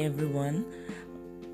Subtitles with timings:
[0.00, 0.64] everyone.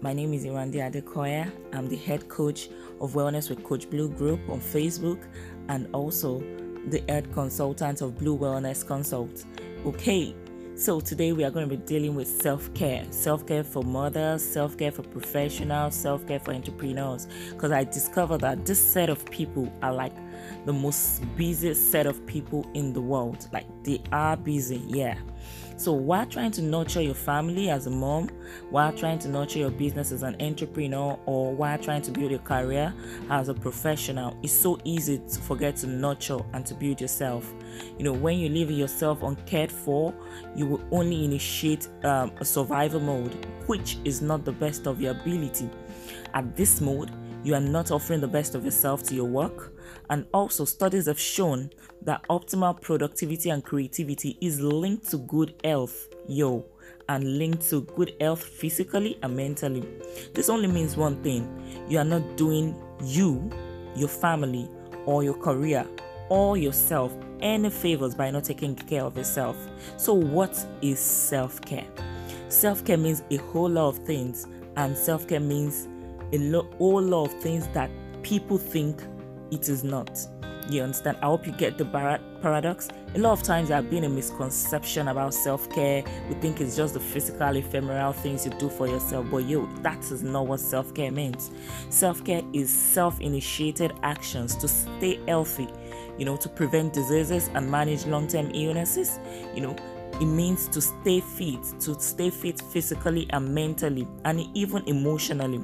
[0.03, 1.51] My name is Irandi Adekoya.
[1.73, 2.69] I'm the head coach
[3.01, 5.21] of Wellness with Coach Blue Group on Facebook
[5.69, 6.39] and also
[6.87, 9.45] the head consultant of Blue Wellness Consult.
[9.85, 10.35] Okay,
[10.77, 14.45] so today we are going to be dealing with self care self care for mothers,
[14.45, 17.27] self care for professionals, self care for entrepreneurs.
[17.51, 20.15] Because I discovered that this set of people are like
[20.67, 23.49] the most busiest set of people in the world.
[23.53, 25.19] Like they are busy, yeah.
[25.79, 28.31] So while trying to nurture your family as a mom,
[28.71, 32.41] while trying to nurture your business as an entrepreneur, or while trying to build your
[32.41, 32.95] career
[33.29, 37.53] as a professional, it's so easy to forget to nurture and to build yourself.
[37.99, 40.15] You know, when you leave yourself uncared for,
[40.55, 45.13] you will only initiate um, a survival mode, which is not the best of your
[45.13, 45.69] ability.
[46.33, 47.11] At this mode,
[47.47, 49.73] you are not offering the best of yourself to your work.
[50.11, 51.71] And also, studies have shown
[52.03, 56.67] that optimal productivity and creativity is linked to good health, yo,
[57.09, 59.89] and linked to good health physically and mentally.
[60.35, 61.49] This only means one thing
[61.89, 62.75] you are not doing
[63.05, 63.49] you,
[63.95, 64.69] your family,
[65.05, 65.87] or your career
[66.29, 69.57] or yourself any favors by not taking care of yourself.
[69.99, 71.87] So, what is self care?
[72.49, 75.87] Self care means a whole lot of things, and self care means
[76.33, 77.91] a whole lot of things that
[78.23, 79.03] people think
[79.51, 80.27] it is not.
[80.69, 81.19] You understand?
[81.23, 82.89] I hope you get the bar- paradox.
[83.15, 86.03] A lot of times there have been a misconception about self care.
[86.29, 90.01] We think it's just the physical, ephemeral things you do for yourself, but yo, that
[90.11, 91.53] is not what self care means.
[91.89, 95.69] Self care is self initiated actions to stay healthy,
[96.19, 99.21] you know, to prevent diseases and manage long term illnesses.
[99.55, 99.77] You know,
[100.21, 105.63] it means to stay fit, to stay fit physically and mentally, and even emotionally.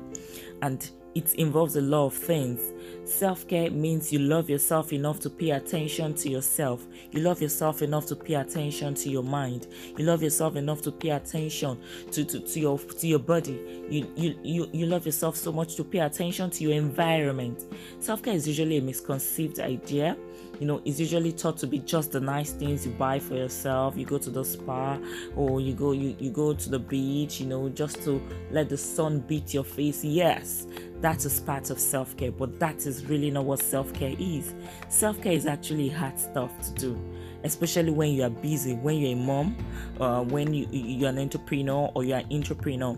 [0.62, 2.60] And it involves a lot of things.
[3.04, 6.86] Self care means you love yourself enough to pay attention to yourself.
[7.10, 9.66] You love yourself enough to pay attention to your mind.
[9.96, 11.80] You love yourself enough to pay attention
[12.12, 13.84] to, to, to your to your body.
[13.90, 17.64] You, you you you love yourself so much to pay attention to your environment.
[17.98, 20.16] Self care is usually a misconceived idea.
[20.60, 23.96] You know, it's usually thought to be just the nice things you buy for yourself.
[23.96, 24.96] You go to the spa
[25.34, 28.22] or you go you, you go to the beach, you know, just to
[28.52, 30.04] let the sun beat your face.
[30.04, 30.66] Yes,
[31.00, 34.54] that is part of self care, but that is really not what self care is.
[34.88, 37.00] Self care is actually hard stuff to do,
[37.44, 39.56] especially when you are busy, when you're a mom,
[40.00, 42.96] uh, when you, you're an entrepreneur or you're an entrepreneur.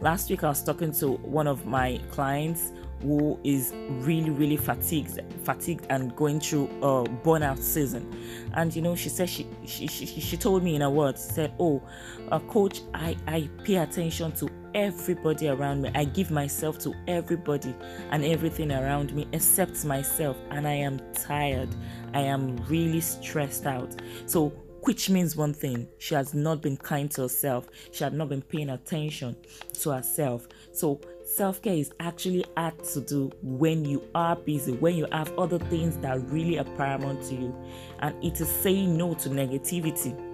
[0.00, 5.20] Last week, I was talking to one of my clients who is really really fatigued
[5.44, 8.10] fatigued and going through a burnout season
[8.54, 11.52] and you know she said she she, she, she told me in a word said
[11.60, 11.82] oh
[12.30, 15.90] uh, coach i i pay attention to everybody around me.
[15.94, 17.74] I give myself to everybody
[18.10, 21.70] and everything around me except myself, and I am tired.
[22.12, 23.96] I am really stressed out.
[24.26, 24.50] So,
[24.82, 28.42] which means one thing she has not been kind to herself, she had not been
[28.42, 29.34] paying attention
[29.80, 30.46] to herself.
[30.72, 35.36] So, self care is actually hard to do when you are busy, when you have
[35.38, 37.56] other things that really are paramount to you,
[38.00, 40.25] and it is saying no to negativity.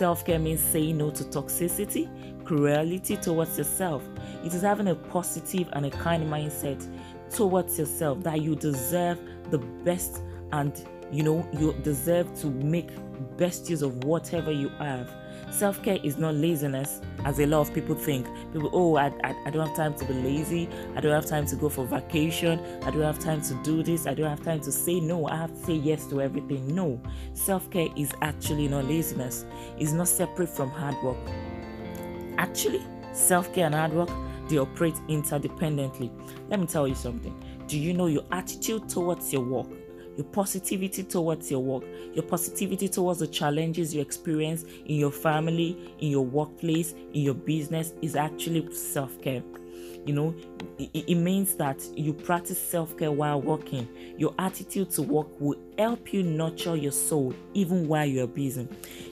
[0.00, 2.08] Self care means saying no to toxicity,
[2.46, 4.02] cruelty towards yourself.
[4.42, 6.82] It is having a positive and a kind mindset
[7.30, 9.18] towards yourself that you deserve
[9.50, 10.22] the best
[10.52, 10.72] and
[11.12, 12.88] you know you deserve to make
[13.36, 15.10] best use of whatever you have
[15.50, 18.26] self-care is not laziness as a lot of people think.
[18.52, 20.68] People oh I, I, I don't have time to be lazy.
[20.96, 22.60] I don't have time to go for vacation.
[22.82, 24.06] I don't have time to do this.
[24.06, 25.26] I don't have time to say no.
[25.26, 26.74] I have to say yes to everything.
[26.74, 27.00] No.
[27.34, 29.44] Self-care is actually not laziness.
[29.78, 31.18] It's not separate from hard work.
[32.38, 34.10] Actually self-care and hard work
[34.48, 36.10] they operate interdependently.
[36.48, 37.40] Let me tell you something.
[37.68, 39.68] Do you know your attitude towards your work
[40.16, 45.76] your positivity towards your work, your positivity towards the challenges you experience in your family,
[45.98, 49.42] in your workplace, in your business is actually self care.
[50.06, 50.34] You know,
[50.78, 53.88] it, it means that you practice self care while working.
[54.16, 58.66] Your attitude to work will help you nurture your soul even while you are busy.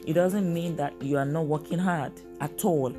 [0.06, 2.94] It doesn't mean that you are not working hard at all.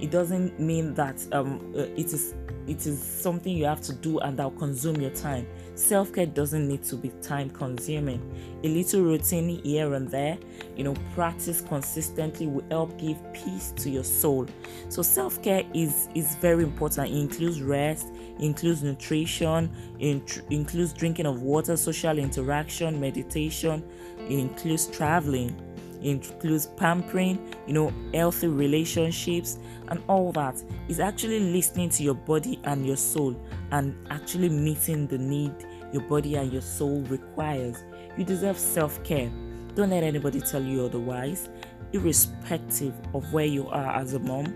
[0.00, 2.34] It doesn't mean that um, uh, it is
[2.66, 5.46] it is something you have to do and that will consume your time.
[5.74, 8.20] Self care doesn't need to be time consuming.
[8.62, 10.38] A little routine here and there,
[10.76, 14.46] you know, practice consistently will help give peace to your soul.
[14.88, 17.10] So self care is is very important.
[17.10, 23.82] It includes rest, includes nutrition, it includes drinking of water, social interaction, meditation,
[24.18, 25.56] it includes traveling
[26.04, 29.58] includes pampering, you know, healthy relationships,
[29.88, 33.36] and all that is actually listening to your body and your soul
[33.70, 35.54] and actually meeting the need
[35.92, 37.84] your body and your soul requires.
[38.16, 39.30] You deserve self care.
[39.74, 41.48] Don't let anybody tell you otherwise.
[41.92, 44.46] irrespective of where you are as a mom,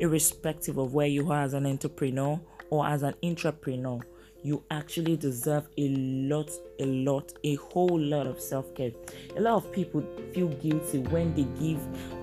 [0.00, 4.00] irrespective of where you are as an entrepreneur or as an entrepreneur
[4.42, 8.90] you actually deserve a lot, a lot, a whole lot of self care.
[9.36, 10.02] A lot of people
[10.32, 11.80] feel guilty when they give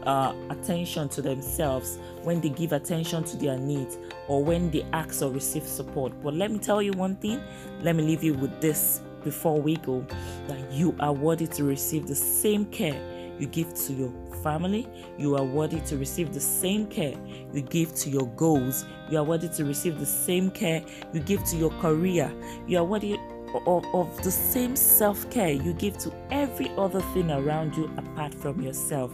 [0.07, 3.97] uh, attention to themselves, when they give attention to their needs,
[4.27, 6.11] or when they ask or receive support.
[6.23, 7.39] But let me tell you one thing,
[7.81, 10.05] let me leave you with this before we go
[10.47, 12.99] that you are worthy to receive the same care
[13.39, 14.11] you give to your
[14.43, 14.87] family,
[15.17, 17.13] you are worthy to receive the same care
[17.53, 18.85] you give to your goals.
[19.09, 20.83] You are worthy to receive the same care
[21.13, 22.31] you give to your career.
[22.67, 23.17] You are worthy
[23.65, 28.33] of, of the same self care you give to every other thing around you apart
[28.33, 29.13] from yourself.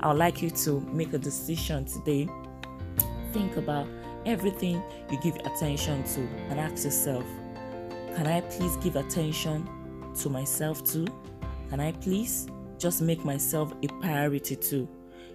[0.00, 2.28] I would like you to make a decision today.
[3.32, 3.86] Think about
[4.26, 6.20] everything you give attention to
[6.50, 7.24] and ask yourself
[8.16, 9.68] Can I please give attention
[10.16, 11.06] to myself too?
[11.70, 12.46] Can I please?
[12.82, 14.88] just make myself a priority too.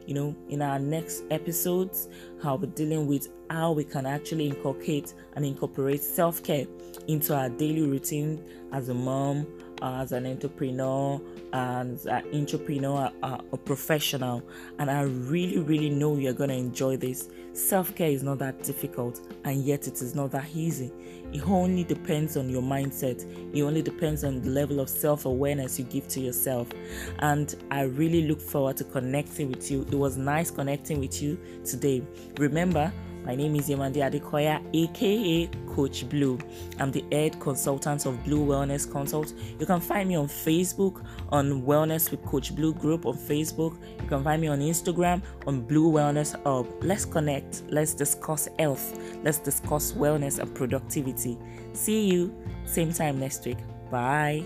[0.05, 2.09] You know, in our next episodes,
[2.43, 6.65] I'll be dealing with how we can actually inculcate and incorporate self care
[7.07, 8.43] into our daily routine
[8.73, 9.47] as a mom,
[9.81, 11.21] as an entrepreneur,
[11.53, 14.43] as an entrepreneur, uh, a professional.
[14.79, 17.29] And I really, really know you're going to enjoy this.
[17.53, 20.91] Self care is not that difficult, and yet it is not that easy.
[21.33, 25.79] It only depends on your mindset, it only depends on the level of self awareness
[25.79, 26.67] you give to yourself.
[27.19, 29.81] And I really look forward to connecting with you.
[29.81, 32.03] It was nice connecting with you today.
[32.37, 32.93] Remember,
[33.27, 36.39] my name is Yemande Adekoya, aka Coach Blue.
[36.79, 39.33] I'm the head consultant of Blue Wellness Consult.
[39.59, 43.77] You can find me on Facebook on Wellness with Coach Blue group on Facebook.
[44.01, 46.67] You can find me on Instagram on Blue Wellness Hub.
[46.81, 47.63] Let's connect.
[47.67, 48.97] Let's discuss health.
[49.23, 51.37] Let's discuss wellness and productivity.
[51.73, 52.33] See you
[52.63, 53.57] same time next week.
[53.91, 54.45] Bye.